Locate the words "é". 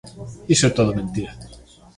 0.69-0.75